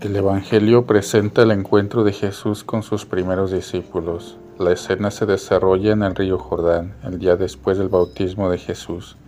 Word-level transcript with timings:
El 0.00 0.16
Evangelio 0.16 0.86
presenta 0.86 1.42
el 1.42 1.50
encuentro 1.50 2.04
de 2.04 2.14
Jesús 2.14 2.64
con 2.64 2.82
sus 2.82 3.04
primeros 3.04 3.50
discípulos. 3.50 4.38
La 4.58 4.72
escena 4.72 5.10
se 5.10 5.26
desarrolla 5.26 5.92
en 5.92 6.02
el 6.02 6.14
río 6.14 6.38
Jordán, 6.38 6.94
el 7.04 7.18
día 7.18 7.36
después 7.36 7.76
del 7.76 7.88
bautismo 7.88 8.48
de 8.48 8.56
Jesús. 8.56 9.18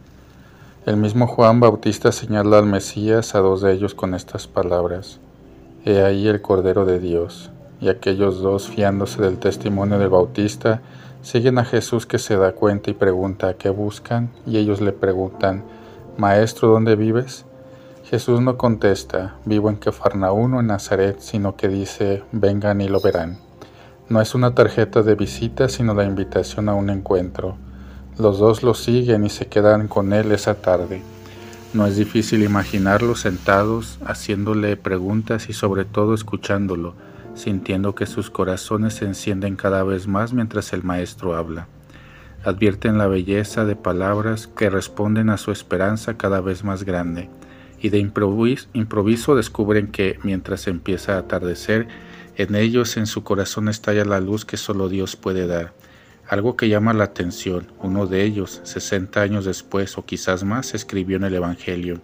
El 0.86 0.96
mismo 0.96 1.26
Juan 1.26 1.60
Bautista 1.60 2.10
señala 2.10 2.56
al 2.56 2.64
Mesías 2.64 3.34
a 3.34 3.40
dos 3.40 3.60
de 3.60 3.74
ellos 3.74 3.94
con 3.94 4.14
estas 4.14 4.46
palabras. 4.46 5.20
He 5.84 6.00
ahí 6.00 6.26
el 6.26 6.40
Cordero 6.40 6.86
de 6.86 7.00
Dios. 7.00 7.50
Y 7.78 7.90
aquellos 7.90 8.40
dos, 8.40 8.68
fiándose 8.68 9.20
del 9.20 9.36
testimonio 9.36 9.98
del 9.98 10.08
Bautista, 10.08 10.80
siguen 11.20 11.58
a 11.58 11.66
Jesús 11.66 12.06
que 12.06 12.18
se 12.18 12.38
da 12.38 12.52
cuenta 12.52 12.90
y 12.90 12.94
pregunta 12.94 13.58
qué 13.58 13.68
buscan, 13.68 14.30
y 14.46 14.56
ellos 14.56 14.80
le 14.80 14.92
preguntan, 14.92 15.64
Maestro, 16.16 16.68
¿dónde 16.68 16.96
vives? 16.96 17.44
Jesús 18.12 18.42
no 18.42 18.58
contesta, 18.58 19.36
vivo 19.46 19.70
en 19.70 19.76
Kefarnaún 19.76 20.52
o 20.52 20.60
en 20.60 20.66
Nazaret, 20.66 21.16
sino 21.20 21.56
que 21.56 21.68
dice, 21.68 22.22
vengan 22.30 22.82
y 22.82 22.88
lo 22.88 23.00
verán. 23.00 23.38
No 24.10 24.20
es 24.20 24.34
una 24.34 24.54
tarjeta 24.54 25.02
de 25.02 25.14
visita, 25.14 25.70
sino 25.70 25.94
la 25.94 26.04
invitación 26.04 26.68
a 26.68 26.74
un 26.74 26.90
encuentro. 26.90 27.56
Los 28.18 28.38
dos 28.38 28.62
lo 28.62 28.74
siguen 28.74 29.24
y 29.24 29.30
se 29.30 29.46
quedan 29.46 29.88
con 29.88 30.12
él 30.12 30.30
esa 30.30 30.56
tarde. 30.56 31.00
No 31.72 31.86
es 31.86 31.96
difícil 31.96 32.42
imaginarlos 32.42 33.20
sentados, 33.20 33.98
haciéndole 34.04 34.76
preguntas 34.76 35.48
y 35.48 35.54
sobre 35.54 35.86
todo 35.86 36.12
escuchándolo, 36.12 36.92
sintiendo 37.34 37.94
que 37.94 38.04
sus 38.04 38.28
corazones 38.28 38.92
se 38.92 39.06
encienden 39.06 39.56
cada 39.56 39.84
vez 39.84 40.06
más 40.06 40.34
mientras 40.34 40.74
el 40.74 40.82
Maestro 40.82 41.34
habla. 41.34 41.66
Advierten 42.44 42.98
la 42.98 43.06
belleza 43.06 43.64
de 43.64 43.74
palabras 43.74 44.48
que 44.48 44.68
responden 44.68 45.30
a 45.30 45.38
su 45.38 45.50
esperanza 45.50 46.18
cada 46.18 46.42
vez 46.42 46.62
más 46.62 46.84
grande 46.84 47.30
y 47.82 47.90
de 47.90 47.98
improviso 47.98 49.34
descubren 49.34 49.88
que 49.88 50.16
mientras 50.22 50.68
empieza 50.68 51.16
a 51.16 51.18
atardecer, 51.18 51.88
en 52.36 52.54
ellos 52.54 52.96
en 52.96 53.06
su 53.08 53.24
corazón 53.24 53.68
estalla 53.68 54.04
la 54.04 54.20
luz 54.20 54.44
que 54.44 54.56
solo 54.56 54.88
Dios 54.88 55.16
puede 55.16 55.48
dar. 55.48 55.74
Algo 56.28 56.56
que 56.56 56.68
llama 56.68 56.92
la 56.92 57.04
atención, 57.04 57.66
uno 57.80 58.06
de 58.06 58.22
ellos, 58.22 58.60
60 58.62 59.20
años 59.20 59.44
después 59.44 59.98
o 59.98 60.06
quizás 60.06 60.44
más, 60.44 60.74
escribió 60.74 61.16
en 61.16 61.24
el 61.24 61.34
Evangelio. 61.34 62.00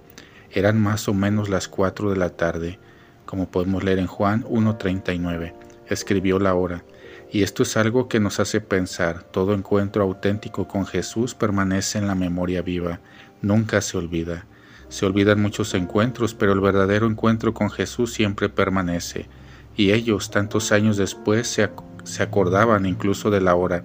Eran 0.50 0.82
más 0.82 1.06
o 1.06 1.14
menos 1.14 1.48
las 1.48 1.68
4 1.68 2.10
de 2.10 2.16
la 2.16 2.30
tarde, 2.30 2.80
como 3.24 3.48
podemos 3.48 3.84
leer 3.84 4.00
en 4.00 4.08
Juan 4.08 4.42
1.39. 4.44 5.54
Escribió 5.86 6.40
la 6.40 6.54
hora. 6.54 6.84
Y 7.30 7.44
esto 7.44 7.62
es 7.62 7.76
algo 7.76 8.08
que 8.08 8.18
nos 8.18 8.40
hace 8.40 8.60
pensar, 8.60 9.22
todo 9.22 9.54
encuentro 9.54 10.02
auténtico 10.02 10.66
con 10.66 10.86
Jesús 10.86 11.36
permanece 11.36 11.98
en 11.98 12.08
la 12.08 12.16
memoria 12.16 12.62
viva, 12.62 12.98
nunca 13.42 13.80
se 13.80 13.96
olvida. 13.96 14.46
Se 14.88 15.04
olvidan 15.04 15.40
muchos 15.42 15.74
encuentros, 15.74 16.34
pero 16.34 16.52
el 16.52 16.60
verdadero 16.60 17.06
encuentro 17.06 17.52
con 17.52 17.70
Jesús 17.70 18.12
siempre 18.12 18.48
permanece, 18.48 19.28
y 19.76 19.92
ellos, 19.92 20.30
tantos 20.30 20.72
años 20.72 20.96
después, 20.96 21.46
se, 21.46 22.22
acordaban 22.22 22.86
incluso 22.86 23.30
de 23.30 23.40
la 23.40 23.54
hora. 23.54 23.84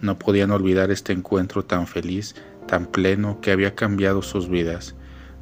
No 0.00 0.18
podían 0.18 0.50
olvidar 0.50 0.90
este 0.90 1.12
encuentro 1.12 1.64
tan 1.64 1.86
feliz, 1.86 2.34
tan 2.66 2.86
pleno, 2.86 3.40
que 3.40 3.52
había 3.52 3.74
cambiado 3.74 4.22
sus 4.22 4.48
vidas. 4.48 4.96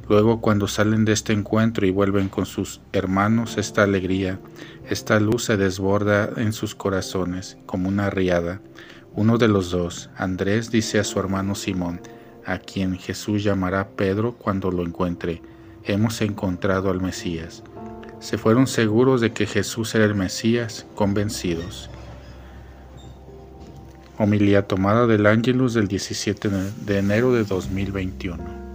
Luego, 0.07 0.41
cuando 0.41 0.67
salen 0.67 1.05
de 1.05 1.13
este 1.13 1.33
encuentro 1.33 1.85
y 1.85 1.91
vuelven 1.91 2.29
con 2.29 2.45
sus 2.45 2.81
hermanos, 2.93 3.57
esta 3.57 3.83
alegría, 3.83 4.39
esta 4.89 5.19
luz 5.19 5.43
se 5.45 5.57
desborda 5.57 6.29
en 6.37 6.53
sus 6.53 6.75
corazones 6.75 7.57
como 7.65 7.89
una 7.89 8.09
riada. 8.09 8.61
Uno 9.13 9.37
de 9.37 9.47
los 9.47 9.71
dos, 9.71 10.09
Andrés, 10.17 10.71
dice 10.71 10.99
a 10.99 11.03
su 11.03 11.19
hermano 11.19 11.55
Simón, 11.55 11.99
a 12.49 12.57
quien 12.57 12.97
Jesús 12.97 13.43
llamará 13.43 13.89
Pedro 13.89 14.33
cuando 14.33 14.71
lo 14.71 14.83
encuentre. 14.83 15.41
Hemos 15.83 16.19
encontrado 16.21 16.89
al 16.89 16.99
Mesías. 16.99 17.63
Se 18.19 18.39
fueron 18.39 18.65
seguros 18.65 19.21
de 19.21 19.31
que 19.31 19.45
Jesús 19.45 19.93
era 19.93 20.05
el 20.05 20.15
Mesías, 20.15 20.87
convencidos. 20.95 21.91
Homilía 24.17 24.67
tomada 24.67 25.05
del 25.05 25.27
Ángelus 25.27 25.75
del 25.75 25.87
17 25.87 26.49
de 26.49 26.97
enero 26.97 27.33
de 27.33 27.43
2021. 27.43 28.68